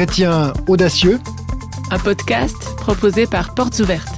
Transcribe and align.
Chrétiens 0.00 0.54
audacieux, 0.66 1.18
un 1.90 1.98
podcast 1.98 2.56
proposé 2.76 3.26
par 3.26 3.54
Portes 3.54 3.80
Ouvertes. 3.80 4.16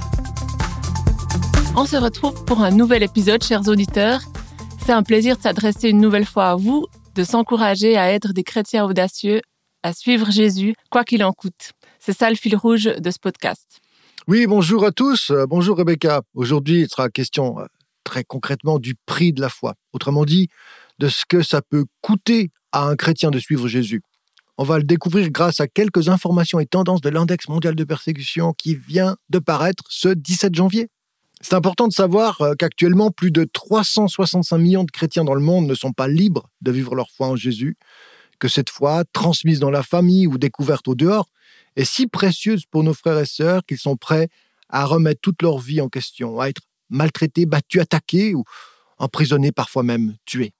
On 1.75 1.85
se 1.85 1.97
retrouve 1.97 2.45
pour 2.45 2.61
un 2.61 2.71
nouvel 2.71 3.03
épisode, 3.03 3.43
chers 3.43 3.67
auditeurs. 3.67 4.21
C'est 4.85 4.93
un 4.93 5.03
plaisir 5.03 5.35
de 5.35 5.41
s'adresser 5.41 5.89
une 5.89 5.99
nouvelle 5.99 6.23
fois 6.23 6.51
à 6.51 6.55
vous, 6.55 6.87
de 7.15 7.25
s'encourager 7.25 7.97
à 7.97 8.13
être 8.13 8.31
des 8.31 8.43
chrétiens 8.43 8.85
audacieux, 8.85 9.41
à 9.83 9.91
suivre 9.91 10.31
Jésus, 10.31 10.73
quoi 10.89 11.03
qu'il 11.03 11.21
en 11.21 11.33
coûte. 11.33 11.73
C'est 11.99 12.17
ça 12.17 12.29
le 12.29 12.37
fil 12.37 12.55
rouge 12.55 12.85
de 12.85 13.11
ce 13.11 13.19
podcast. 13.19 13.81
Oui, 14.29 14.47
bonjour 14.47 14.85
à 14.85 14.93
tous. 14.93 15.31
Euh, 15.31 15.45
bonjour 15.45 15.75
Rebecca. 15.75 16.21
Aujourd'hui, 16.33 16.83
il 16.83 16.87
sera 16.87 17.09
question 17.09 17.59
euh, 17.59 17.65
très 18.05 18.23
concrètement 18.23 18.79
du 18.79 18.95
prix 19.05 19.33
de 19.33 19.41
la 19.41 19.49
foi. 19.49 19.73
Autrement 19.91 20.23
dit, 20.23 20.47
de 20.99 21.09
ce 21.09 21.25
que 21.27 21.41
ça 21.41 21.61
peut 21.61 21.83
coûter 21.99 22.51
à 22.71 22.85
un 22.85 22.95
chrétien 22.95 23.31
de 23.31 23.39
suivre 23.39 23.67
Jésus. 23.67 24.01
On 24.57 24.63
va 24.63 24.77
le 24.77 24.83
découvrir 24.83 25.31
grâce 25.31 25.59
à 25.59 25.67
quelques 25.67 26.09
informations 26.09 26.59
et 26.59 26.67
tendances 26.67 27.01
de 27.01 27.09
l'index 27.09 27.47
mondial 27.47 27.75
de 27.75 27.83
persécution 27.83 28.53
qui 28.53 28.75
vient 28.75 29.17
de 29.29 29.39
paraître 29.39 29.83
ce 29.89 30.09
17 30.09 30.53
janvier. 30.53 30.89
C'est 31.41 31.55
important 31.55 31.87
de 31.87 31.93
savoir 31.93 32.39
euh, 32.41 32.53
qu'actuellement, 32.57 33.09
plus 33.09 33.31
de 33.31 33.45
365 33.51 34.57
millions 34.59 34.83
de 34.83 34.91
chrétiens 34.91 35.23
dans 35.23 35.33
le 35.33 35.41
monde 35.41 35.67
ne 35.67 35.73
sont 35.73 35.91
pas 35.91 36.07
libres 36.07 36.49
de 36.61 36.71
vivre 36.71 36.95
leur 36.95 37.09
foi 37.09 37.27
en 37.27 37.35
Jésus, 37.35 37.77
que 38.39 38.47
cette 38.47 38.69
foi, 38.69 39.03
transmise 39.11 39.59
dans 39.59 39.71
la 39.71 39.83
famille 39.83 40.27
ou 40.27 40.37
découverte 40.37 40.87
au 40.87 40.95
dehors, 40.95 41.29
est 41.75 41.85
si 41.85 42.07
précieuse 42.07 42.65
pour 42.65 42.83
nos 42.83 42.93
frères 42.93 43.17
et 43.17 43.25
sœurs 43.25 43.65
qu'ils 43.65 43.79
sont 43.79 43.97
prêts 43.97 44.29
à 44.69 44.85
remettre 44.85 45.19
toute 45.21 45.41
leur 45.41 45.57
vie 45.57 45.81
en 45.81 45.89
question, 45.89 46.39
à 46.39 46.47
être 46.47 46.61
maltraités, 46.89 47.45
battus, 47.47 47.81
attaqués 47.81 48.35
ou 48.35 48.43
emprisonnés, 48.99 49.51
parfois 49.51 49.83
même 49.83 50.15
tués. 50.25 50.53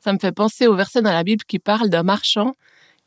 Ça 0.00 0.12
me 0.12 0.18
fait 0.18 0.32
penser 0.32 0.66
au 0.66 0.74
verset 0.74 1.02
dans 1.02 1.12
la 1.12 1.22
Bible 1.22 1.44
qui 1.44 1.58
parle 1.58 1.90
d'un 1.90 2.02
marchand 2.02 2.54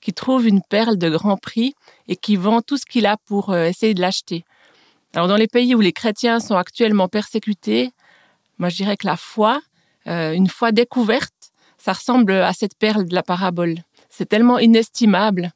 qui 0.05 0.13
trouve 0.13 0.45
une 0.45 0.61
perle 0.61 0.99
de 0.99 1.09
grand 1.09 1.35
prix 1.35 1.73
et 2.07 2.15
qui 2.15 2.35
vend 2.35 2.61
tout 2.61 2.77
ce 2.77 2.85
qu'il 2.85 3.07
a 3.07 3.17
pour 3.25 3.49
euh, 3.49 3.65
essayer 3.65 3.95
de 3.95 4.01
l'acheter. 4.01 4.45
Alors 5.15 5.27
dans 5.27 5.35
les 5.35 5.47
pays 5.47 5.73
où 5.73 5.81
les 5.81 5.93
chrétiens 5.93 6.39
sont 6.39 6.57
actuellement 6.57 7.07
persécutés, 7.07 7.89
moi 8.59 8.69
je 8.69 8.75
dirais 8.75 8.97
que 8.97 9.07
la 9.07 9.17
foi, 9.17 9.63
euh, 10.05 10.33
une 10.33 10.47
foi 10.47 10.71
découverte, 10.71 11.33
ça 11.79 11.93
ressemble 11.93 12.33
à 12.33 12.53
cette 12.53 12.77
perle 12.77 13.05
de 13.05 13.15
la 13.15 13.23
parabole. 13.23 13.77
C'est 14.11 14.29
tellement 14.29 14.59
inestimable. 14.59 15.53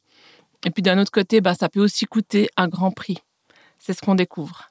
Et 0.66 0.72
puis 0.72 0.82
d'un 0.82 0.98
autre 0.98 1.12
côté, 1.12 1.42
bah, 1.42 1.54
ça 1.54 1.70
peut 1.70 1.82
aussi 1.82 2.06
coûter 2.06 2.50
un 2.58 2.70
grand 2.70 2.90
prix. 2.90 3.20
C'est 3.78 3.94
ce 3.94 4.02
qu'on 4.02 4.16
découvre. 4.16 4.70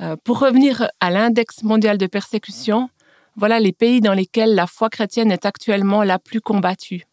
Euh, 0.00 0.16
pour 0.24 0.40
revenir 0.40 0.88
à 0.98 1.12
l'index 1.12 1.62
mondial 1.62 1.96
de 1.96 2.08
persécution, 2.08 2.90
voilà 3.36 3.60
les 3.60 3.72
pays 3.72 4.00
dans 4.00 4.14
lesquels 4.14 4.56
la 4.56 4.66
foi 4.66 4.90
chrétienne 4.90 5.30
est 5.30 5.46
actuellement 5.46 6.02
la 6.02 6.18
plus 6.18 6.40
combattue. 6.40 7.04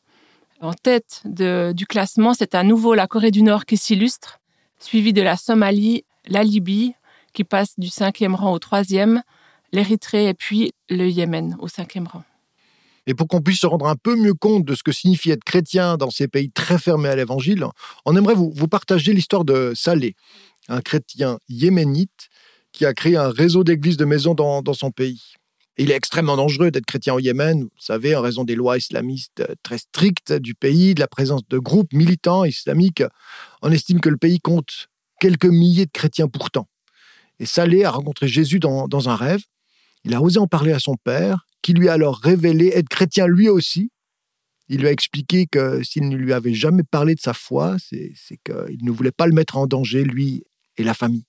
En 0.61 0.73
tête 0.73 1.21
du 1.25 1.85
classement, 1.85 2.33
c'est 2.33 2.53
à 2.53 2.63
nouveau 2.63 2.93
la 2.93 3.07
Corée 3.07 3.31
du 3.31 3.43
Nord 3.43 3.65
qui 3.65 3.77
s'illustre, 3.77 4.39
suivi 4.79 5.13
de 5.13 5.21
la 5.21 5.37
Somalie, 5.37 6.03
la 6.27 6.43
Libye, 6.43 6.95
qui 7.33 7.45
passe 7.45 7.79
du 7.79 7.87
cinquième 7.87 8.35
rang 8.35 8.51
au 8.51 8.59
troisième, 8.59 9.23
l'Érythrée 9.71 10.27
et 10.27 10.33
puis 10.33 10.73
le 10.89 11.07
Yémen 11.07 11.55
au 11.59 11.69
cinquième 11.69 12.07
rang. 12.07 12.23
Et 13.07 13.13
pour 13.13 13.29
qu'on 13.29 13.41
puisse 13.41 13.61
se 13.61 13.67
rendre 13.67 13.87
un 13.87 13.95
peu 13.95 14.15
mieux 14.15 14.33
compte 14.33 14.65
de 14.65 14.75
ce 14.75 14.83
que 14.83 14.91
signifie 14.91 15.31
être 15.31 15.45
chrétien 15.45 15.95
dans 15.95 16.11
ces 16.11 16.27
pays 16.27 16.51
très 16.51 16.77
fermés 16.77 17.09
à 17.09 17.15
l'évangile, 17.15 17.65
on 18.05 18.15
aimerait 18.17 18.35
vous, 18.35 18.67
partager 18.67 19.13
l'histoire 19.13 19.45
de 19.45 19.71
Saleh, 19.75 20.15
un 20.67 20.81
chrétien 20.81 21.39
yéménite 21.47 22.27
qui 22.73 22.85
a 22.85 22.93
créé 22.93 23.15
un 23.15 23.29
réseau 23.29 23.63
d'églises 23.63 23.97
de 23.97 24.05
maisons 24.05 24.35
dans 24.35 24.73
son 24.73 24.91
pays. 24.91 25.38
Il 25.79 25.91
est 25.91 25.95
extrêmement 25.95 26.35
dangereux 26.35 26.71
d'être 26.71 26.85
chrétien 26.85 27.13
au 27.13 27.19
Yémen, 27.19 27.63
vous 27.63 27.69
savez, 27.79 28.13
en 28.13 28.21
raison 28.21 28.43
des 28.43 28.55
lois 28.55 28.77
islamistes 28.77 29.43
très 29.63 29.77
strictes 29.77 30.33
du 30.33 30.53
pays, 30.53 30.93
de 30.93 30.99
la 30.99 31.07
présence 31.07 31.41
de 31.47 31.57
groupes 31.57 31.93
militants 31.93 32.43
islamiques. 32.43 33.03
On 33.61 33.71
estime 33.71 34.01
que 34.01 34.09
le 34.09 34.17
pays 34.17 34.39
compte 34.39 34.87
quelques 35.21 35.45
milliers 35.45 35.85
de 35.85 35.91
chrétiens 35.91 36.27
pourtant. 36.27 36.67
Et 37.39 37.45
Saleh 37.45 37.85
a 37.85 37.91
rencontré 37.91 38.27
Jésus 38.27 38.59
dans, 38.59 38.89
dans 38.89 39.07
un 39.07 39.15
rêve. 39.15 39.41
Il 40.03 40.13
a 40.13 40.21
osé 40.21 40.37
en 40.37 40.47
parler 40.47 40.73
à 40.73 40.79
son 40.79 40.95
père, 40.95 41.45
qui 41.61 41.73
lui 41.73 41.87
a 41.87 41.93
alors 41.93 42.17
révélé 42.17 42.67
être 42.75 42.89
chrétien 42.89 43.25
lui 43.27 43.47
aussi. 43.47 43.89
Il 44.67 44.81
lui 44.81 44.87
a 44.87 44.91
expliqué 44.91 45.47
que 45.47 45.81
s'il 45.81 46.09
ne 46.09 46.17
lui 46.17 46.33
avait 46.33 46.53
jamais 46.53 46.83
parlé 46.83 47.15
de 47.15 47.21
sa 47.21 47.33
foi, 47.33 47.77
c'est 47.79 48.37
qu'il 48.43 48.83
ne 48.83 48.91
voulait 48.91 49.11
pas 49.11 49.27
le 49.27 49.33
mettre 49.33 49.55
en 49.55 49.65
danger, 49.65 50.03
lui 50.03 50.43
et 50.75 50.83
la 50.83 50.93
famille. 50.93 51.23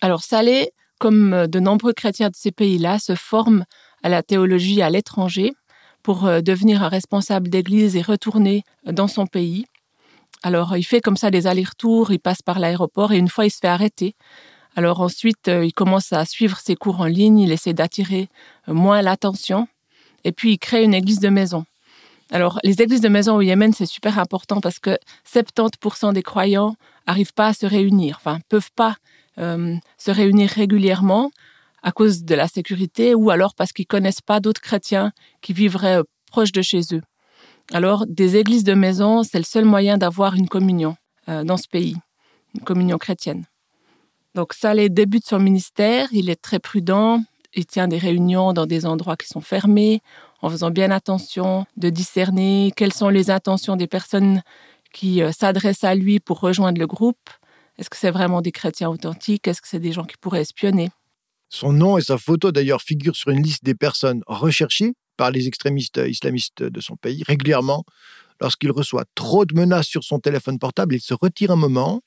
Alors 0.00 0.22
Salé, 0.22 0.70
comme 1.00 1.48
de 1.48 1.58
nombreux 1.58 1.92
chrétiens 1.92 2.28
de 2.28 2.36
ces 2.36 2.52
pays-là, 2.52 3.00
se 3.00 3.16
forme 3.16 3.64
à 4.04 4.08
la 4.08 4.22
théologie 4.22 4.82
à 4.82 4.90
l'étranger 4.90 5.52
pour 6.04 6.26
euh, 6.26 6.40
devenir 6.40 6.84
un 6.84 6.88
responsable 6.88 7.48
d'église 7.48 7.96
et 7.96 8.02
retourner 8.02 8.62
dans 8.84 9.08
son 9.08 9.26
pays. 9.26 9.66
Alors 10.44 10.76
il 10.76 10.84
fait 10.84 11.00
comme 11.00 11.16
ça 11.16 11.32
des 11.32 11.48
allers-retours, 11.48 12.12
il 12.12 12.20
passe 12.20 12.40
par 12.40 12.60
l'aéroport 12.60 13.12
et 13.12 13.18
une 13.18 13.28
fois 13.28 13.46
il 13.46 13.50
se 13.50 13.58
fait 13.58 13.68
arrêter 13.68 14.14
alors 14.76 15.00
ensuite, 15.00 15.48
euh, 15.48 15.64
il 15.64 15.72
commence 15.72 16.12
à 16.12 16.24
suivre 16.24 16.58
ses 16.58 16.76
cours 16.76 17.00
en 17.00 17.06
ligne, 17.06 17.40
il 17.40 17.52
essaie 17.52 17.72
d'attirer 17.72 18.28
euh, 18.68 18.74
moins 18.74 19.02
l'attention, 19.02 19.68
et 20.24 20.32
puis 20.32 20.52
il 20.52 20.58
crée 20.58 20.84
une 20.84 20.94
église 20.94 21.20
de 21.20 21.28
maison. 21.28 21.64
Alors, 22.30 22.60
les 22.62 22.80
églises 22.80 23.00
de 23.00 23.08
maison 23.08 23.36
au 23.36 23.40
Yémen, 23.40 23.72
c'est 23.72 23.86
super 23.86 24.18
important 24.20 24.60
parce 24.60 24.78
que 24.78 24.96
70% 25.30 26.12
des 26.12 26.22
croyants 26.22 26.76
n'arrivent 27.08 27.34
pas 27.34 27.48
à 27.48 27.52
se 27.52 27.66
réunir, 27.66 28.18
enfin, 28.20 28.38
peuvent 28.48 28.70
pas 28.76 28.96
euh, 29.40 29.76
se 29.98 30.10
réunir 30.10 30.50
régulièrement 30.50 31.30
à 31.82 31.92
cause 31.92 32.24
de 32.24 32.34
la 32.34 32.46
sécurité 32.46 33.14
ou 33.14 33.30
alors 33.30 33.54
parce 33.54 33.72
qu'ils 33.72 33.86
connaissent 33.86 34.20
pas 34.20 34.40
d'autres 34.40 34.60
chrétiens 34.60 35.12
qui 35.40 35.52
vivraient 35.52 36.00
proches 36.30 36.52
de 36.52 36.62
chez 36.62 36.80
eux. 36.92 37.02
Alors, 37.72 38.04
des 38.06 38.36
églises 38.36 38.64
de 38.64 38.74
maison, 38.74 39.22
c'est 39.22 39.38
le 39.38 39.44
seul 39.44 39.64
moyen 39.64 39.96
d'avoir 39.96 40.34
une 40.34 40.48
communion 40.48 40.96
dans 41.26 41.56
ce 41.56 41.68
pays, 41.68 41.96
une 42.54 42.62
communion 42.62 42.98
chrétienne. 42.98 43.44
Donc 44.34 44.52
Saleh 44.52 44.88
débute 44.88 45.26
son 45.26 45.38
ministère, 45.38 46.08
il 46.12 46.30
est 46.30 46.40
très 46.40 46.58
prudent, 46.58 47.22
il 47.54 47.66
tient 47.66 47.88
des 47.88 47.98
réunions 47.98 48.52
dans 48.52 48.66
des 48.66 48.86
endroits 48.86 49.16
qui 49.16 49.26
sont 49.26 49.40
fermés, 49.40 50.02
en 50.40 50.48
faisant 50.48 50.70
bien 50.70 50.90
attention 50.90 51.66
de 51.76 51.90
discerner 51.90 52.72
quelles 52.76 52.92
sont 52.92 53.08
les 53.08 53.30
intentions 53.30 53.76
des 53.76 53.88
personnes 53.88 54.42
qui 54.92 55.22
euh, 55.22 55.32
s'adressent 55.32 55.84
à 55.84 55.94
lui 55.94 56.20
pour 56.20 56.40
rejoindre 56.40 56.78
le 56.78 56.86
groupe. 56.86 57.18
Est-ce 57.78 57.90
que 57.90 57.96
c'est 57.96 58.10
vraiment 58.10 58.42
des 58.42 58.52
chrétiens 58.52 58.88
authentiques? 58.88 59.48
Est-ce 59.48 59.62
que 59.62 59.68
c'est 59.68 59.80
des 59.80 59.92
gens 59.92 60.04
qui 60.04 60.16
pourraient 60.16 60.42
espionner? 60.42 60.90
Son 61.48 61.72
nom 61.72 61.98
et 61.98 62.02
sa 62.02 62.18
photo 62.18 62.52
d'ailleurs 62.52 62.82
figurent 62.82 63.16
sur 63.16 63.30
une 63.30 63.42
liste 63.42 63.64
des 63.64 63.74
personnes 63.74 64.22
recherchées 64.26 64.92
par 65.16 65.30
les 65.30 65.48
extrémistes 65.48 66.00
islamistes 66.06 66.62
de 66.62 66.80
son 66.80 66.96
pays 66.96 67.22
régulièrement. 67.26 67.84
Lorsqu'il 68.40 68.70
reçoit 68.70 69.04
trop 69.14 69.44
de 69.44 69.54
menaces 69.54 69.86
sur 69.86 70.02
son 70.02 70.18
téléphone 70.18 70.58
portable, 70.58 70.94
il 70.94 71.00
se 71.00 71.12
retire 71.12 71.50
un 71.50 71.56
moment, 71.56 72.00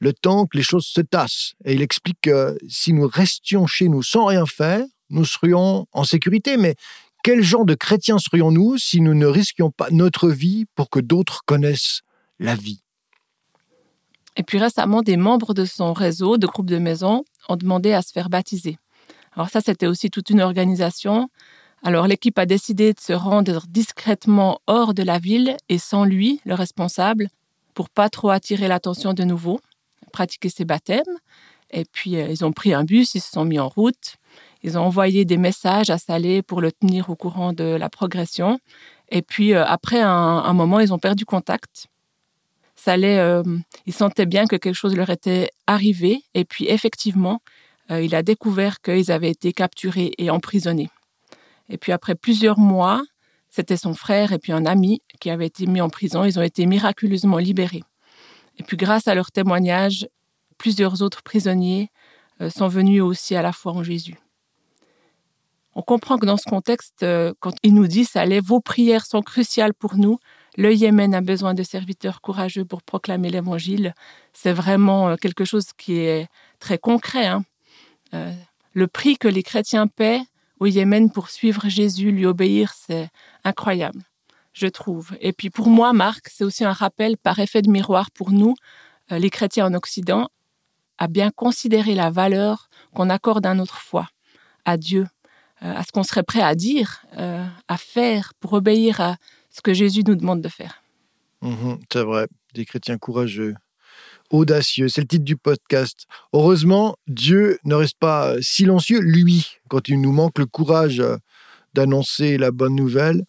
le 0.00 0.12
temps 0.12 0.46
que 0.46 0.56
les 0.56 0.62
choses 0.64 0.86
se 0.86 1.00
tassent. 1.00 1.52
Et 1.64 1.74
il 1.74 1.82
explique 1.82 2.18
que 2.22 2.58
si 2.68 2.92
nous 2.92 3.06
restions 3.06 3.66
chez 3.66 3.88
nous 3.88 4.02
sans 4.02 4.24
rien 4.24 4.46
faire, 4.46 4.84
nous 5.10 5.24
serions 5.24 5.86
en 5.92 6.04
sécurité. 6.04 6.56
Mais 6.56 6.74
quel 7.22 7.42
genre 7.42 7.64
de 7.64 7.74
chrétiens 7.74 8.18
serions-nous 8.18 8.78
si 8.78 9.00
nous 9.00 9.14
ne 9.14 9.26
risquions 9.26 9.70
pas 9.70 9.88
notre 9.90 10.30
vie 10.30 10.64
pour 10.74 10.90
que 10.90 11.00
d'autres 11.00 11.42
connaissent 11.46 12.00
la 12.38 12.54
vie? 12.54 12.82
Et 14.38 14.42
puis 14.44 14.58
récemment, 14.58 15.02
des 15.02 15.18
membres 15.18 15.52
de 15.52 15.64
son 15.66 15.92
réseau 15.92 16.38
de 16.38 16.46
groupe 16.46 16.70
de 16.70 16.78
maison 16.78 17.24
ont 17.48 17.56
demandé 17.56 17.92
à 17.92 18.00
se 18.00 18.12
faire 18.12 18.30
baptiser. 18.30 18.78
Alors 19.34 19.50
ça, 19.50 19.60
c'était 19.60 19.86
aussi 19.86 20.10
toute 20.10 20.30
une 20.30 20.40
organisation. 20.40 21.28
Alors 21.82 22.06
l'équipe 22.06 22.38
a 22.38 22.46
décidé 22.46 22.94
de 22.94 23.00
se 23.00 23.12
rendre 23.12 23.66
discrètement 23.68 24.60
hors 24.66 24.94
de 24.94 25.02
la 25.02 25.18
ville 25.18 25.56
et 25.68 25.78
sans 25.78 26.04
lui, 26.04 26.40
le 26.44 26.54
responsable, 26.54 27.28
pour 27.74 27.90
pas 27.90 28.08
trop 28.08 28.30
attirer 28.30 28.68
l'attention 28.68 29.12
de 29.12 29.24
nouveau, 29.24 29.60
pratiquer 30.12 30.48
ses 30.48 30.64
baptêmes. 30.64 31.02
Et 31.70 31.84
puis, 31.84 32.16
euh, 32.16 32.28
ils 32.30 32.44
ont 32.44 32.52
pris 32.52 32.72
un 32.72 32.84
bus, 32.84 33.14
ils 33.14 33.20
se 33.20 33.30
sont 33.30 33.44
mis 33.44 33.58
en 33.58 33.68
route. 33.68 34.16
Ils 34.62 34.78
ont 34.78 34.82
envoyé 34.82 35.24
des 35.24 35.36
messages 35.36 35.90
à 35.90 35.98
Salé 35.98 36.42
pour 36.42 36.60
le 36.60 36.72
tenir 36.72 37.10
au 37.10 37.16
courant 37.16 37.52
de 37.52 37.64
la 37.64 37.88
progression. 37.88 38.58
Et 39.10 39.22
puis, 39.22 39.54
euh, 39.54 39.64
après 39.64 40.00
un, 40.00 40.52
moment, 40.52 40.80
ils 40.80 40.92
ont 40.92 40.98
perdu 40.98 41.24
contact. 41.24 41.86
Salé, 42.78 43.16
euh, 43.16 43.42
il 43.86 43.92
sentait 43.92 44.26
bien 44.26 44.46
que 44.46 44.56
quelque 44.56 44.74
chose 44.74 44.94
leur 44.94 45.10
était 45.10 45.50
arrivé. 45.66 46.22
Et 46.34 46.44
puis, 46.44 46.66
effectivement, 46.68 47.40
il 47.90 48.14
a 48.14 48.22
découvert 48.22 48.82
qu'ils 48.82 49.10
avaient 49.10 49.30
été 49.30 49.54
capturés 49.54 50.12
et 50.18 50.28
emprisonnés. 50.28 50.90
Et 51.70 51.78
puis, 51.78 51.90
après 51.90 52.14
plusieurs 52.14 52.58
mois, 52.58 53.02
c'était 53.50 53.76
son 53.76 53.94
frère 53.94 54.32
et 54.32 54.38
puis 54.38 54.52
un 54.52 54.66
ami 54.66 55.02
qui 55.20 55.30
avaient 55.30 55.46
été 55.46 55.66
mis 55.66 55.80
en 55.80 55.88
prison. 55.88 56.24
Ils 56.24 56.38
ont 56.38 56.42
été 56.42 56.66
miraculeusement 56.66 57.38
libérés. 57.38 57.82
Et 58.58 58.62
puis 58.62 58.76
grâce 58.76 59.08
à 59.08 59.14
leur 59.14 59.30
témoignage, 59.30 60.08
plusieurs 60.58 61.02
autres 61.02 61.22
prisonniers 61.22 61.90
euh, 62.40 62.50
sont 62.50 62.68
venus 62.68 63.02
aussi 63.02 63.34
à 63.36 63.42
la 63.42 63.52
foi 63.52 63.72
en 63.72 63.82
Jésus. 63.82 64.16
On 65.74 65.82
comprend 65.82 66.18
que 66.18 66.26
dans 66.26 66.36
ce 66.36 66.48
contexte, 66.48 67.04
euh, 67.04 67.32
quand 67.40 67.54
il 67.62 67.74
nous 67.74 67.86
dit 67.86 68.04
ça 68.04 68.20
allait, 68.20 68.40
vos 68.40 68.60
prières 68.60 69.06
sont 69.06 69.22
cruciales 69.22 69.74
pour 69.74 69.96
nous. 69.96 70.18
Le 70.58 70.74
Yémen 70.74 71.14
a 71.14 71.20
besoin 71.20 71.54
de 71.54 71.62
serviteurs 71.62 72.20
courageux 72.20 72.64
pour 72.64 72.82
proclamer 72.82 73.30
l'Évangile. 73.30 73.94
C'est 74.32 74.52
vraiment 74.52 75.10
euh, 75.10 75.14
quelque 75.14 75.44
chose 75.44 75.66
qui 75.78 75.98
est 75.98 76.26
très 76.58 76.78
concret. 76.78 77.26
Hein. 77.26 77.44
le 78.72 78.86
prix 78.88 79.16
que 79.18 79.28
les 79.28 79.44
chrétiens 79.44 79.86
paient 79.86 80.22
au 80.58 80.66
Yémen 80.66 81.12
pour 81.12 81.30
suivre 81.30 81.68
Jésus, 81.68 82.10
lui 82.10 82.26
obéir, 82.26 82.72
c'est 82.74 83.08
incroyable. 83.44 84.02
je 84.52 84.66
trouve. 84.66 85.16
Et 85.20 85.32
puis 85.32 85.48
pour 85.48 85.68
moi, 85.68 85.92
Marc, 85.92 86.28
c'est 86.28 86.42
aussi 86.42 86.64
un 86.64 86.72
rappel 86.72 87.16
par 87.16 87.38
effet 87.38 87.62
de 87.62 87.70
miroir 87.70 88.10
pour 88.10 88.32
nous, 88.32 88.56
euh, 89.12 89.18
les 89.20 89.30
chrétiens 89.30 89.66
en 89.66 89.74
Occident, 89.74 90.28
à 90.98 91.06
bien 91.06 91.30
considérer 91.30 91.94
la 91.94 92.10
valeur 92.10 92.68
qu'on 92.94 93.10
accorde 93.10 93.46
à 93.46 93.54
notre 93.54 93.78
foi, 93.78 94.08
à 94.64 94.76
Dieu, 94.76 95.06
euh, 95.62 95.74
à 95.76 95.84
ce 95.84 95.92
qu'on 95.92 96.02
serait 96.02 96.24
prêt 96.24 96.42
à 96.42 96.56
dire, 96.56 97.04
euh, 97.16 97.46
à 97.68 97.76
faire 97.76 98.32
pour 98.40 98.54
obéir 98.54 99.00
à 99.00 99.16
ce 99.50 99.60
que 99.60 99.74
Jésus 99.74 100.02
nous 100.06 100.14
demande 100.14 100.40
de 100.40 100.48
faire. 100.48 100.82
Mhm, 101.42 101.78
c'est 101.92 102.02
vrai, 102.02 102.26
des 102.54 102.64
chrétiens 102.64 102.98
courageux, 102.98 103.54
audacieux, 104.30 104.88
c'est 104.88 105.00
le 105.00 105.06
titre 105.06 105.24
du 105.24 105.36
podcast. 105.36 106.06
Heureusement, 106.32 106.96
Dieu 107.06 107.58
ne 107.64 107.74
reste 107.74 107.98
pas 107.98 108.34
silencieux, 108.40 109.00
lui, 109.00 109.46
quand 109.68 109.88
il 109.88 110.00
nous 110.00 110.12
manque 110.12 110.38
le 110.38 110.46
courage 110.46 111.02
d'annoncer 111.74 112.38
la 112.38 112.50
bonne 112.50 112.74
nouvelle. 112.74 113.24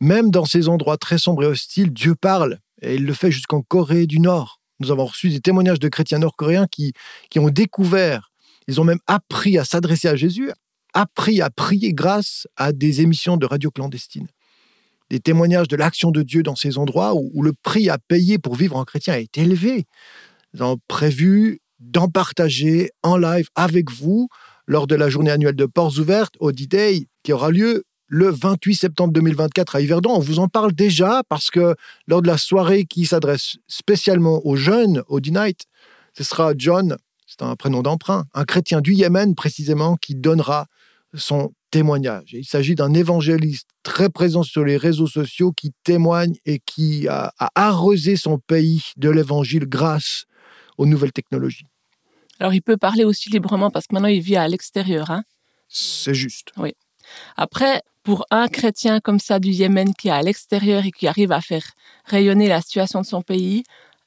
Même 0.00 0.30
dans 0.30 0.44
ces 0.44 0.68
endroits 0.68 0.98
très 0.98 1.18
sombres 1.18 1.44
et 1.44 1.46
hostiles, 1.46 1.92
Dieu 1.92 2.14
parle, 2.14 2.58
et 2.82 2.96
il 2.96 3.06
le 3.06 3.14
fait 3.14 3.30
jusqu'en 3.30 3.62
Corée 3.62 4.06
du 4.06 4.20
Nord. 4.20 4.60
Nous 4.80 4.90
avons 4.90 5.06
reçu 5.06 5.30
des 5.30 5.40
témoignages 5.40 5.78
de 5.78 5.88
chrétiens 5.88 6.18
nord-coréens 6.18 6.66
qui, 6.66 6.92
qui 7.30 7.38
ont 7.38 7.48
découvert, 7.48 8.32
ils 8.66 8.80
ont 8.80 8.84
même 8.84 8.98
appris 9.06 9.58
à 9.58 9.64
s'adresser 9.64 10.08
à 10.08 10.16
Jésus, 10.16 10.50
appris 10.92 11.40
à 11.40 11.50
prier 11.50 11.92
grâce 11.92 12.46
à 12.56 12.72
des 12.72 13.00
émissions 13.00 13.36
de 13.36 13.46
radio 13.46 13.70
clandestines. 13.70 14.28
Des 15.14 15.20
témoignages 15.20 15.68
de 15.68 15.76
l'action 15.76 16.10
de 16.10 16.24
Dieu 16.24 16.42
dans 16.42 16.56
ces 16.56 16.76
endroits 16.76 17.14
où, 17.14 17.40
le 17.40 17.52
prix 17.52 17.88
à 17.88 17.98
payer 17.98 18.36
pour 18.36 18.56
vivre 18.56 18.74
en 18.74 18.82
chrétien 18.82 19.14
est 19.14 19.38
élevé. 19.38 19.86
Nous 20.52 20.62
avons 20.62 20.78
prévu 20.88 21.60
d'en 21.78 22.08
partager 22.08 22.90
en 23.04 23.16
live 23.16 23.46
avec 23.54 23.92
vous 23.92 24.28
lors 24.66 24.88
de 24.88 24.96
la 24.96 25.08
journée 25.10 25.30
annuelle 25.30 25.54
de 25.54 25.66
Portes 25.66 25.98
Ouvertes 25.98 26.34
au 26.40 26.50
D-Day 26.50 27.06
qui 27.22 27.32
aura 27.32 27.52
lieu 27.52 27.84
le 28.08 28.28
28 28.28 28.74
septembre 28.74 29.12
2024 29.12 29.76
à 29.76 29.80
Yverdon. 29.82 30.16
On 30.16 30.18
vous 30.18 30.40
en 30.40 30.48
parle 30.48 30.72
déjà 30.72 31.22
parce 31.28 31.48
que 31.48 31.76
lors 32.08 32.20
de 32.20 32.26
la 32.26 32.36
soirée 32.36 32.84
qui 32.84 33.06
s'adresse 33.06 33.58
spécialement 33.68 34.44
aux 34.44 34.56
jeunes, 34.56 35.04
au 35.06 35.20
D-Night, 35.20 35.60
ce 36.12 36.24
sera 36.24 36.54
John, 36.58 36.96
c'est 37.28 37.42
un 37.42 37.54
prénom 37.54 37.82
d'emprunt, 37.82 38.24
un 38.34 38.44
chrétien 38.44 38.80
du 38.80 38.94
Yémen 38.94 39.36
précisément, 39.36 39.94
qui 39.94 40.16
donnera 40.16 40.66
son 41.14 41.52
témoignage. 41.74 42.30
il 42.34 42.44
s'agit 42.44 42.76
d'un 42.76 42.94
évangéliste 42.94 43.68
très 43.82 44.08
présent 44.08 44.44
sur 44.44 44.64
les 44.64 44.76
réseaux 44.76 45.08
sociaux 45.08 45.50
qui 45.50 45.72
témoigne 45.82 46.36
et 46.46 46.60
qui 46.60 47.08
a, 47.08 47.32
arrosé 47.56 48.14
son 48.14 48.38
pays 48.38 48.92
de 48.96 49.10
l'évangile 49.10 49.66
grâce 49.66 50.26
aux 50.78 50.86
nouvelles 50.86 51.12
technologies. 51.12 51.66
Alors 52.38 52.54
il 52.54 52.62
peut 52.62 52.76
parler 52.76 53.02
aussi 53.02 53.28
librement 53.28 53.72
parce 53.72 53.88
que 53.88 53.94
maintenant 53.94 54.08
il 54.08 54.20
vit 54.20 54.36
à 54.36 54.46
l'extérieur. 54.46 55.10
Hein 55.10 55.24
C'est 55.68 56.14
juste. 56.14 56.52
Oui. 56.58 56.74
Après, 57.36 57.82
pour 58.04 58.24
un 58.30 58.46
chrétien 58.46 59.00
comme 59.00 59.18
ça 59.18 59.40
du 59.40 59.50
Yémen 59.50 59.94
qui 59.94 60.06
est 60.06 60.12
à 60.12 60.22
l'extérieur 60.22 60.86
et 60.86 60.92
qui 60.92 61.08
arrive 61.08 61.32
à 61.32 61.40
faire 61.40 61.66
rayonner 62.04 62.46
la 62.46 62.60
situation 62.60 63.00
de 63.00 63.06
son 63.06 63.22
pays, 63.22 63.64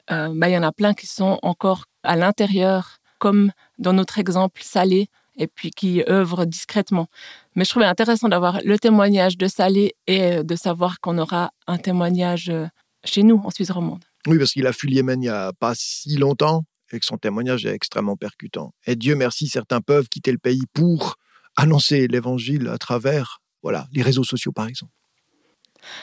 euh, 0.10 0.30
bah, 0.34 0.48
il 0.48 0.54
y 0.54 0.58
en 0.58 0.64
a 0.64 0.72
plein 0.72 0.94
qui 0.94 1.06
sont 1.06 1.38
encore 1.42 1.84
à 2.04 2.16
l'intérieur, 2.16 3.00
comme 3.20 3.52
dans 3.78 3.92
notre 3.92 4.20
exemple 4.20 4.62
Salé, 4.64 5.10
et 5.38 5.48
puis 5.48 5.72
qui 5.72 6.04
œuvrent 6.10 6.46
discrètement. 6.46 7.08
Mais 7.56 7.64
je 7.64 7.70
trouvais 7.70 7.86
intéressant 7.86 8.30
d'avoir 8.30 8.60
le 8.64 8.78
témoignage 8.78 9.38
de 9.38 9.48
Salé 9.48 9.96
et 10.08 10.22
euh, 10.24 10.44
de 10.44 10.56
savoir 10.56 11.00
qu'on 11.00 11.18
aura 11.18 11.52
un 11.68 11.78
témoignage 11.78 12.50
euh, 12.50 12.68
chez 13.04 13.24
nous, 13.24 13.42
en 13.44 13.52
Suisse 13.52 13.72
romande. 13.72 14.04
Oui, 14.26 14.38
parce 14.38 14.52
qu'il 14.52 14.68
a 14.68 14.74
fui 14.74 14.90
le 14.90 14.96
Yémen 14.96 15.22
il 15.22 15.26
n'y 15.26 15.30
a 15.30 15.54
pas 15.54 15.74
si 15.76 16.18
longtemps 16.18 16.64
et 16.92 17.00
que 17.00 17.06
son 17.06 17.18
témoignage 17.18 17.66
est 17.66 17.74
extrêmement 17.74 18.16
percutant. 18.16 18.74
Et 18.86 18.96
Dieu 18.96 19.16
merci, 19.16 19.48
certains 19.48 19.82
peuvent 19.82 20.08
quitter 20.08 20.32
le 20.32 20.38
pays 20.38 20.64
pour 20.74 21.16
annoncer 21.56 22.08
l'évangile 22.08 22.68
à 22.68 22.78
travers 22.78 23.42
voilà, 23.64 23.88
les 23.92 24.02
réseaux 24.02 24.24
sociaux, 24.24 24.52
par 24.52 24.68
exemple. 24.68 24.94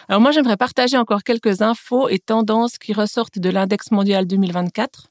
Alors 0.08 0.20
moi, 0.20 0.30
j'aimerais 0.32 0.56
partager 0.56 0.96
encore 0.96 1.22
quelques 1.22 1.62
infos 1.62 2.08
et 2.08 2.18
tendances 2.18 2.78
qui 2.78 2.92
ressortent 2.92 3.38
de 3.38 3.50
l'index 3.50 3.90
mondial 3.90 4.26
2024. 4.26 5.08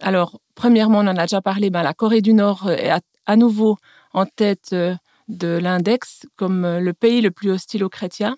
Alors, 0.00 0.40
premièrement, 0.56 0.98
on 0.98 1.06
en 1.06 1.16
a 1.16 1.22
déjà 1.22 1.40
parlé, 1.40 1.70
ben, 1.70 1.84
la 1.84 1.94
Corée 1.94 2.22
du 2.22 2.32
Nord 2.32 2.68
est 2.68 2.90
à, 3.26 3.36
nouveau 3.36 3.76
en 4.12 4.26
tête 4.26 4.70
euh, 4.72 4.96
de 5.28 5.58
l'index 5.58 6.26
comme 6.34 6.64
euh, 6.64 6.80
le 6.80 6.92
pays 6.92 7.20
le 7.20 7.30
plus 7.30 7.50
hostile 7.50 7.84
aux 7.84 7.88
chrétiens. 7.88 8.36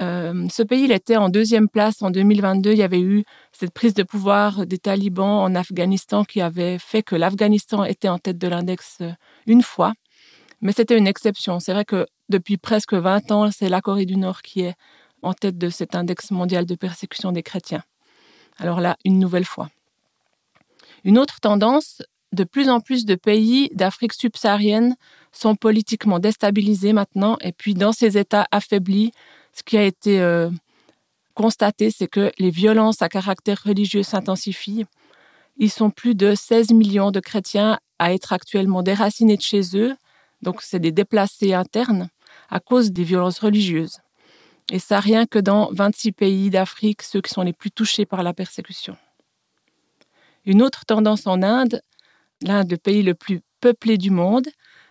Euh, 0.00 0.46
ce 0.50 0.62
pays, 0.62 0.90
était 0.90 1.16
en 1.16 1.28
deuxième 1.28 1.68
place 1.68 2.02
en 2.02 2.10
2022. 2.10 2.72
Il 2.72 2.78
y 2.78 2.82
avait 2.82 3.00
eu 3.00 3.24
cette 3.52 3.72
prise 3.72 3.94
de 3.94 4.02
pouvoir 4.02 4.66
des 4.66 4.78
talibans 4.78 5.40
en 5.42 5.54
Afghanistan 5.54 6.24
qui 6.24 6.40
avait 6.40 6.78
fait 6.78 7.02
que 7.02 7.14
l'Afghanistan 7.14 7.84
était 7.84 8.08
en 8.08 8.18
tête 8.18 8.38
de 8.38 8.48
l'index 8.48 8.98
une 9.46 9.62
fois. 9.62 9.92
Mais 10.60 10.72
c'était 10.72 10.98
une 10.98 11.06
exception. 11.06 11.60
C'est 11.60 11.72
vrai 11.72 11.84
que 11.84 12.06
depuis 12.28 12.56
presque 12.56 12.94
20 12.94 13.30
ans, 13.30 13.50
c'est 13.52 13.68
la 13.68 13.80
Corée 13.80 14.06
du 14.06 14.16
Nord 14.16 14.42
qui 14.42 14.62
est 14.62 14.74
en 15.22 15.34
tête 15.34 15.56
de 15.56 15.68
cet 15.68 15.94
index 15.94 16.32
mondial 16.32 16.66
de 16.66 16.74
persécution 16.74 17.30
des 17.30 17.42
chrétiens. 17.42 17.84
Alors 18.58 18.80
là, 18.80 18.96
une 19.04 19.18
nouvelle 19.20 19.44
fois. 19.44 19.68
Une 21.04 21.18
autre 21.18 21.40
tendance, 21.40 22.02
de 22.32 22.44
plus 22.44 22.68
en 22.68 22.80
plus 22.80 23.04
de 23.04 23.14
pays 23.14 23.70
d'Afrique 23.74 24.12
subsaharienne 24.12 24.96
sont 25.32 25.54
politiquement 25.54 26.18
déstabilisés 26.18 26.92
maintenant. 26.92 27.36
Et 27.40 27.52
puis 27.52 27.74
dans 27.74 27.92
ces 27.92 28.16
États 28.18 28.46
affaiblis, 28.50 29.12
ce 29.52 29.62
qui 29.62 29.76
a 29.76 29.84
été 29.84 30.20
euh, 30.20 30.50
constaté, 31.34 31.90
c'est 31.90 32.08
que 32.08 32.32
les 32.38 32.50
violences 32.50 33.02
à 33.02 33.08
caractère 33.08 33.62
religieux 33.64 34.02
s'intensifient. 34.02 34.86
Ils 35.58 35.70
sont 35.70 35.90
plus 35.90 36.14
de 36.14 36.34
16 36.34 36.70
millions 36.70 37.10
de 37.10 37.20
chrétiens 37.20 37.78
à 37.98 38.14
être 38.14 38.32
actuellement 38.32 38.82
déracinés 38.82 39.36
de 39.36 39.42
chez 39.42 39.76
eux 39.76 39.94
donc, 40.42 40.60
c'est 40.60 40.80
des 40.80 40.92
déplacés 40.92 41.54
internes 41.54 42.08
à 42.50 42.60
cause 42.60 42.90
des 42.90 43.04
violences 43.04 43.38
religieuses. 43.38 43.98
Et 44.70 44.78
ça, 44.78 45.00
rien 45.00 45.26
que 45.26 45.38
dans 45.38 45.70
26 45.72 46.12
pays 46.12 46.50
d'Afrique, 46.50 47.02
ceux 47.02 47.20
qui 47.20 47.32
sont 47.32 47.42
les 47.42 47.52
plus 47.52 47.70
touchés 47.70 48.06
par 48.06 48.22
la 48.22 48.34
persécution. 48.34 48.96
Une 50.44 50.62
autre 50.62 50.84
tendance 50.84 51.26
en 51.26 51.42
Inde, 51.42 51.82
l'un 52.42 52.64
des 52.64 52.76
pays 52.76 53.02
le 53.02 53.14
plus 53.14 53.40
peuplé 53.60 53.96
du 53.96 54.10
monde, 54.10 54.48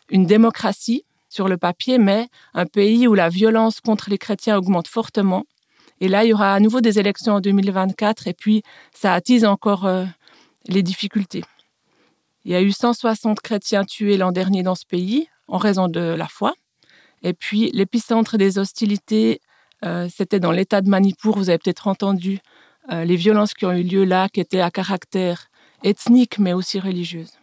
une 0.09 0.25
démocratie 0.25 1.05
sur 1.29 1.47
le 1.47 1.57
papier, 1.57 1.97
mais 1.97 2.27
un 2.53 2.65
pays 2.65 3.07
où 3.07 3.13
la 3.13 3.29
violence 3.29 3.79
contre 3.79 4.09
les 4.09 4.17
chrétiens 4.17 4.57
augmente 4.57 4.87
fortement. 4.87 5.45
Et 5.99 6.07
là, 6.07 6.23
il 6.23 6.29
y 6.29 6.33
aura 6.33 6.53
à 6.53 6.59
nouveau 6.59 6.81
des 6.81 6.99
élections 6.99 7.35
en 7.35 7.39
2024 7.41 8.27
et 8.27 8.33
puis 8.33 8.63
ça 8.93 9.13
attise 9.13 9.45
encore 9.45 9.85
euh, 9.85 10.05
les 10.67 10.83
difficultés. 10.83 11.43
Il 12.43 12.51
y 12.51 12.55
a 12.55 12.61
eu 12.61 12.71
160 12.71 13.39
chrétiens 13.39 13.85
tués 13.85 14.17
l'an 14.17 14.31
dernier 14.31 14.63
dans 14.63 14.75
ce 14.75 14.85
pays, 14.85 15.27
en 15.47 15.57
raison 15.57 15.87
de 15.87 15.99
la 15.99 16.27
foi. 16.27 16.53
Et 17.23 17.33
puis 17.33 17.69
l'épicentre 17.71 18.37
des 18.37 18.57
hostilités, 18.57 19.41
euh, 19.85 20.07
c'était 20.13 20.39
dans 20.39 20.51
l'État 20.51 20.81
de 20.81 20.89
Manipur. 20.89 21.37
Vous 21.37 21.49
avez 21.49 21.59
peut-être 21.59 21.87
entendu 21.87 22.39
euh, 22.91 23.03
les 23.03 23.15
violences 23.15 23.53
qui 23.53 23.65
ont 23.65 23.73
eu 23.73 23.83
lieu 23.83 24.03
là, 24.03 24.29
qui 24.29 24.39
étaient 24.39 24.61
à 24.61 24.71
caractère 24.71 25.47
ethnique, 25.83 26.39
mais 26.39 26.53
aussi 26.53 26.79
religieuse. 26.79 27.33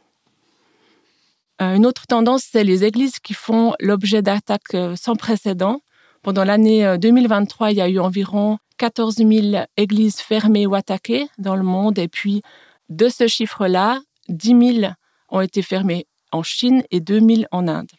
Euh, 1.61 1.75
une 1.75 1.87
autre 1.87 2.07
tendance, 2.07 2.45
c'est 2.51 2.65
les 2.65 2.85
églises 2.85 3.19
qui 3.19 3.35
font 3.35 3.75
l'objet 3.81 4.23
d'attaques 4.23 4.77
sans 4.97 5.17
précédent. 5.17 5.81
Pendant 6.23 6.45
l'année 6.45 6.97
2023, 6.99 7.73
il 7.73 7.77
y 7.77 7.81
a 7.81 7.89
eu 7.89 7.99
environ 7.99 8.59
14 8.79 9.17
000 9.17 9.65
églises 9.77 10.21
fermées 10.21 10.67
ou 10.67 10.75
attaquées 10.75 11.29
dans 11.39 11.57
le 11.57 11.63
monde. 11.63 11.99
Et 11.99 12.09
puis, 12.09 12.43
de 12.89 13.09
ce 13.09 13.27
chiffre-là, 13.27 14.01
10 14.29 14.81
000 14.81 14.93
ont 15.31 15.41
été 15.41 15.63
fermées 15.63 16.07
en 16.33 16.43
Chine 16.43 16.83
et 16.91 17.01
2000 17.01 17.49
en 17.51 17.69
Inde. 17.69 17.91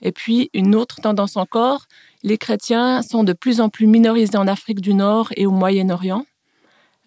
Et 0.00 0.12
puis, 0.12 0.50
une 0.52 0.74
autre 0.74 1.00
tendance 1.00 1.36
encore, 1.36 1.86
les 2.22 2.38
chrétiens 2.38 3.02
sont 3.02 3.24
de 3.24 3.32
plus 3.32 3.60
en 3.60 3.68
plus 3.68 3.86
minorisés 3.86 4.36
en 4.36 4.48
Afrique 4.48 4.80
du 4.80 4.94
Nord 4.94 5.28
et 5.36 5.46
au 5.46 5.50
Moyen-Orient. 5.50 6.24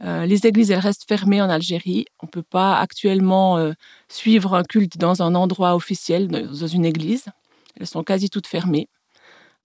Euh, 0.04 0.26
les 0.26 0.48
églises, 0.48 0.72
elles 0.72 0.80
restent 0.80 1.08
fermées 1.08 1.42
en 1.42 1.50
Algérie. 1.50 2.06
On 2.22 2.26
ne 2.26 2.32
peut 2.32 2.44
pas 2.44 2.80
actuellement 2.80 3.58
euh, 3.58 3.74
suivre 4.08 4.56
un 4.56 4.64
culte 4.64 4.98
dans 4.98 5.22
un 5.22 5.36
endroit 5.36 5.76
officiel, 5.76 6.28
dans 6.28 6.68
une 6.68 6.86
église. 6.86 7.26
Elles 7.80 7.88
sont 7.88 8.04
quasi 8.04 8.30
toutes 8.30 8.48
fermées. 8.48 8.88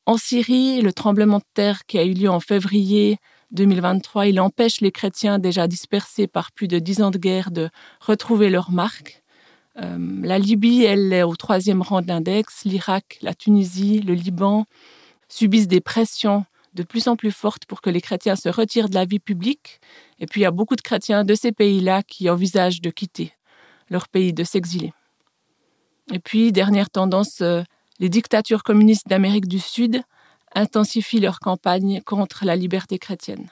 En 0.05 0.19
Syrie, 0.19 0.83
le 0.83 0.93
tremblement 0.93 1.39
de 1.39 1.45
terre 1.55 1.87
qui 1.87 1.99
a 1.99 2.05
eu 2.05 2.13
lieu 2.13 2.31
en 2.31 2.41
février 2.41 3.19
2023, 3.53 4.27
il 4.27 4.41
empêche 4.41 4.81
les 4.81 4.93
chrétiens 4.93 5.39
déjà 5.39 5.67
dispersés 5.67 6.27
par 6.27 6.53
plus 6.53 6.69
de 6.69 6.79
dix 6.79 7.03
ans 7.03 7.11
de 7.11 7.19
guerre 7.19 7.51
de 7.51 7.71
retrouver 8.01 8.51
leurs 8.51 8.71
marques. 8.71 9.23
Euh, 9.81 9.99
la 10.23 10.39
Libye, 10.39 10.85
elle 10.85 11.13
est 11.13 11.23
au 11.23 11.35
troisième 11.35 11.83
rang 11.83 12.03
de 12.03 12.09
l'index. 12.09 12.65
L'Irak, 12.65 13.19
la 13.23 13.35
Tunisie, 13.35 14.01
le 14.01 14.15
Liban 14.15 14.67
subissent 15.29 15.69
des 15.69 15.81
pressions 15.81 16.45
de 16.75 16.83
plus 16.83 17.09
en 17.09 17.17
plus 17.17 17.33
fortes 17.33 17.65
pour 17.65 17.81
que 17.81 17.91
les 17.91 18.01
chrétiens 18.01 18.37
se 18.37 18.49
retirent 18.49 18.89
de 18.89 18.95
la 18.95 19.07
vie 19.07 19.19
publique. 19.19 19.81
Et 20.19 20.27
puis 20.27 20.43
il 20.43 20.45
y 20.45 20.47
a 20.47 20.51
beaucoup 20.51 20.77
de 20.77 20.83
chrétiens 20.83 21.25
de 21.25 21.35
ces 21.35 21.53
pays-là 21.53 22.03
qui 22.03 22.29
envisagent 22.29 22.81
de 22.81 22.91
quitter 22.91 23.33
leur 23.91 24.09
pays, 24.09 24.33
de 24.33 24.45
s'exiler. 24.45 24.93
Et 26.13 26.19
puis, 26.19 26.53
dernière 26.53 26.91
tendance, 26.91 27.41
euh, 27.41 27.63
les 27.99 28.09
dictatures 28.09 28.63
communistes 28.63 29.09
d'Amérique 29.09 29.49
du 29.49 29.59
Sud 29.59 30.03
intensifient 30.55 31.21
leur 31.21 31.41
campagne 31.41 32.01
contre 32.03 32.45
la 32.45 32.57
liberté 32.57 32.99
chrétienne. 32.99 33.51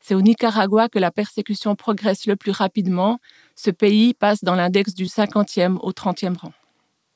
C'est 0.00 0.14
au 0.14 0.22
Nicaragua 0.22 0.88
que 0.88 0.98
la 0.98 1.10
persécution 1.10 1.74
progresse 1.74 2.26
le 2.26 2.36
plus 2.36 2.52
rapidement. 2.52 3.18
Ce 3.56 3.70
pays 3.70 4.14
passe 4.14 4.44
dans 4.44 4.54
l'index 4.54 4.94
du 4.94 5.06
50e 5.06 5.78
au 5.82 5.90
30e 5.90 6.36
rang. 6.36 6.52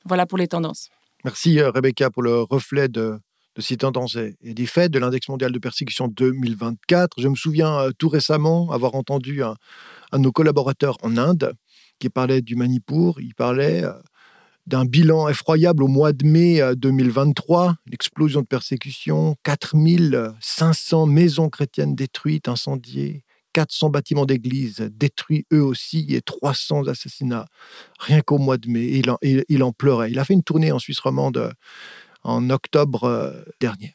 Voilà 0.05 0.27
pour 0.27 0.37
les 0.37 0.49
tendances. 0.49 0.91
Merci 1.25 1.61
euh, 1.61 1.71
Rebecca 1.71 2.11
pour 2.11 2.23
le 2.23 2.43
reflet 2.43 2.89
de, 2.89 3.21
de 3.57 3.63
ces 3.63 3.77
tendances 3.77 4.17
et 4.17 4.55
des 4.55 4.67
faits 4.67 4.91
de 4.91 4.99
l'index 4.99 5.29
mondial 5.29 5.53
de 5.53 5.59
persécution 5.59 6.09
2024. 6.09 7.21
Je 7.21 7.29
me 7.29 7.35
souviens 7.35 7.79
euh, 7.79 7.91
tout 7.97 8.09
récemment 8.09 8.71
avoir 8.71 8.95
entendu 8.95 9.43
un, 9.43 9.55
de 10.13 10.19
nos 10.19 10.33
collaborateurs 10.33 10.97
en 11.03 11.17
Inde 11.17 11.53
qui 11.99 12.09
parlait 12.09 12.43
du 12.43 12.57
Manipur. 12.57 13.21
Il 13.21 13.35
parlait 13.35 13.85
euh, 13.85 13.93
d'un 14.67 14.85
bilan 14.85 15.29
effroyable 15.29 15.83
au 15.83 15.89
mois 15.89 16.13
de 16.13 16.25
mai 16.25 16.61
2023, 16.77 17.75
l'explosion 17.87 18.43
de 18.43 18.47
persécution, 18.47 19.35
4500 19.43 21.07
maisons 21.07 21.49
chrétiennes 21.49 21.97
détruites, 21.97 22.47
incendiées, 22.49 23.25
400 23.53 23.91
bâtiments 23.91 24.27
d'église 24.27 24.89
détruits 24.93 25.47
eux 25.53 25.63
aussi 25.63 26.07
et 26.11 26.23
300 26.23 26.89
assassinats 26.89 27.47
rien 27.99 28.21
qu'au 28.21 28.39
mois 28.39 28.57
de 28.57 28.69
mai. 28.69 29.03
Il 29.49 29.63
en, 29.63 29.73
pleurait. 29.73 30.11
Il 30.11 30.19
a 30.19 30.25
fait 30.25 30.35
une 30.35 30.43
tournée 30.43 30.73
en 30.73 30.79
Suisse 30.79 31.01
romande 31.01 31.37
euh, 31.37 31.51
en 32.23 32.51
octobre 32.51 33.05
euh, 33.05 33.43
dernier. 33.61 33.95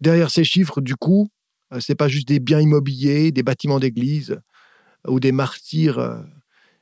Derrière 0.00 0.30
ces 0.30 0.44
chiffres, 0.44 0.80
du 0.80 0.96
coup, 0.96 1.28
euh, 1.72 1.80
ce 1.80 1.92
n'est 1.92 1.96
pas 1.96 2.08
juste 2.08 2.28
des 2.28 2.40
biens 2.40 2.60
immobiliers, 2.60 3.32
des 3.32 3.42
bâtiments 3.42 3.78
d'église 3.78 4.38
ou 5.06 5.20
des 5.20 5.32
martyrs. 5.32 6.24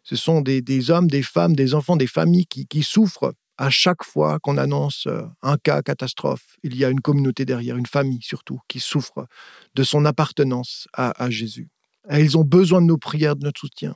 Ce 0.03 0.17
sont 0.17 0.41
des, 0.41 0.91
hommes, 0.91 1.09
des 1.09 1.23
femmes, 1.23 1.55
des 1.55 1.75
enfants, 1.75 1.97
des 1.97 2.07
familles 2.07 2.47
qui, 2.47 2.83
souffrent 2.83 3.35
à 3.59 3.71
chaque 3.71 4.05
fois 4.05 4.39
qu'on 4.41 4.59
annonce 4.59 5.07
un 5.43 5.57
cas 5.57 5.83
catastrophe, 5.83 6.57
il 6.63 6.77
y 6.77 6.85
a 6.85 6.89
une 6.89 7.01
communauté 7.01 7.45
derrière, 7.45 7.77
une 7.77 7.87
famille 7.87 8.23
surtout, 8.23 8.61
qui 8.69 8.81
souffre 8.81 9.27
de 9.75 9.83
son 9.83 10.05
appartenance 10.05 10.89
à, 10.93 11.31
Jésus. 11.31 11.69
Et 12.11 12.21
ils 12.21 12.37
ont 12.37 12.45
besoin 12.45 12.81
de 12.81 12.87
nos 12.87 12.99
prières, 12.99 13.37
de 13.37 13.45
notre 13.45 13.61
soutien. 13.61 13.95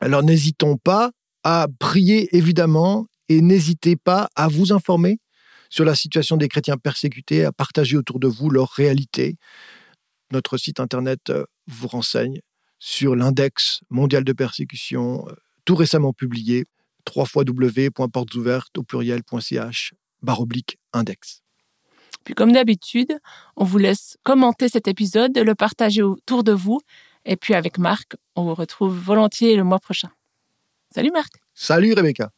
Alors 0.00 0.22
n'hésitons 0.22 0.76
pas 0.76 1.12
à 1.44 1.66
prier 1.78 2.36
évidemment 2.36 3.06
et 3.28 3.40
n'hésitez 3.40 3.96
pas 3.96 4.28
à 4.36 4.48
vous 4.48 4.72
informer 4.72 5.18
sur 5.72 5.86
la 5.86 5.94
situation 5.94 6.36
des 6.36 6.48
chrétiens 6.48 6.76
persécutés, 6.76 7.46
à 7.46 7.50
partager 7.50 7.96
autour 7.96 8.20
de 8.20 8.28
vous 8.28 8.50
leur 8.50 8.68
réalité. 8.68 9.36
Notre 10.30 10.58
site 10.58 10.80
internet 10.80 11.32
vous 11.66 11.88
renseigne 11.88 12.40
sur 12.78 13.16
l'index 13.16 13.80
mondial 13.88 14.22
de 14.22 14.34
persécution, 14.34 15.24
tout 15.64 15.74
récemment 15.74 16.12
publié 16.12 16.66
www.portesouvertes 17.08 18.76
au 18.76 18.82
pluriel.ch 18.82 19.94
barre 20.20 20.42
oblique 20.42 20.78
index. 20.92 21.40
Puis 22.22 22.34
comme 22.34 22.52
d'habitude, 22.52 23.18
on 23.56 23.64
vous 23.64 23.78
laisse 23.78 24.18
commenter 24.24 24.68
cet 24.68 24.88
épisode, 24.88 25.36
le 25.38 25.54
partager 25.54 26.02
autour 26.02 26.44
de 26.44 26.52
vous. 26.52 26.80
Et 27.24 27.36
puis 27.36 27.54
avec 27.54 27.78
Marc, 27.78 28.14
on 28.36 28.44
vous 28.44 28.54
retrouve 28.54 28.94
volontiers 28.94 29.56
le 29.56 29.64
mois 29.64 29.80
prochain. 29.80 30.10
Salut 30.94 31.10
Marc. 31.12 31.32
Salut 31.54 31.94
Rebecca. 31.94 32.30